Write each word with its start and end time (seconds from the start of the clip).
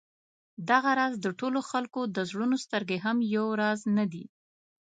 دغه 0.69 0.91
راز 0.99 1.13
د 1.21 1.27
ټولو 1.39 1.59
خلکو 1.69 2.01
د 2.15 2.17
زړونو 2.29 2.55
سترګې 2.65 2.97
هم 3.05 3.17
یو 3.35 3.47
راز 3.61 3.79
نه 3.97 4.05
دي. 4.11 4.25